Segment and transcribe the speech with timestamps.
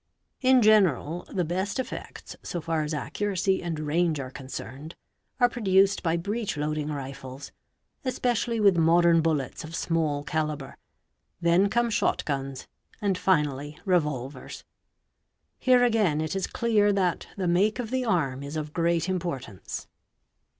[0.41, 4.95] In general the— best effects so far as accuracy and range are concerned
[5.39, 7.51] are produced by breech loading rifles,
[8.03, 10.75] especially with modern bullets of small calibre;
[11.39, 12.67] then come shot guns;
[12.99, 14.63] and finally revolvers ®,
[15.59, 19.85] Here again it is clear that the make of the arm is of great importance.